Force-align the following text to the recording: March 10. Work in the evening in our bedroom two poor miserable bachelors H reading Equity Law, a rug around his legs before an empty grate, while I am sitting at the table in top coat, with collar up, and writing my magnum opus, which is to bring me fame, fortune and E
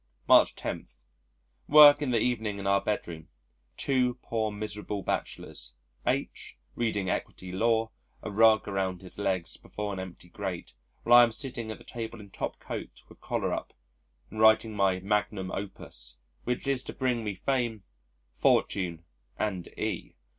March 0.27 0.55
10. 0.55 0.87
Work 1.67 2.01
in 2.01 2.09
the 2.09 2.19
evening 2.19 2.57
in 2.57 2.65
our 2.65 2.81
bedroom 2.81 3.29
two 3.77 4.15
poor 4.23 4.49
miserable 4.51 5.03
bachelors 5.03 5.75
H 6.07 6.57
reading 6.73 7.07
Equity 7.07 7.51
Law, 7.51 7.91
a 8.23 8.31
rug 8.31 8.67
around 8.67 9.03
his 9.03 9.19
legs 9.19 9.57
before 9.57 9.93
an 9.93 9.99
empty 9.99 10.27
grate, 10.27 10.73
while 11.03 11.19
I 11.19 11.23
am 11.23 11.31
sitting 11.31 11.69
at 11.69 11.77
the 11.77 11.83
table 11.83 12.19
in 12.19 12.31
top 12.31 12.57
coat, 12.57 13.03
with 13.09 13.21
collar 13.21 13.53
up, 13.53 13.73
and 14.31 14.39
writing 14.39 14.73
my 14.75 14.99
magnum 15.01 15.51
opus, 15.51 16.17
which 16.45 16.65
is 16.65 16.81
to 16.85 16.93
bring 16.93 17.23
me 17.23 17.35
fame, 17.35 17.83
fortune 18.33 19.05
and 19.37 19.67
E 19.77 20.15